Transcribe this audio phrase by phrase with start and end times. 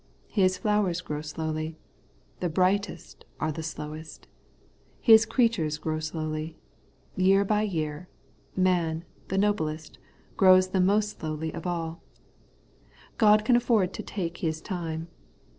[0.31, 1.77] His flowers grow slowly;
[2.39, 4.27] the brightest are the slowest.
[4.99, 6.57] His creatures grow slowly,
[7.15, 8.09] year by year;
[8.55, 9.99] man, the noblest,
[10.37, 11.99] grows the most slowly of aU,
[13.19, 15.07] God can afford to take His time.